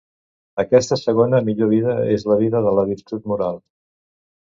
[0.63, 3.65] Aquesta segona millor vida és la vida de la virtut moral.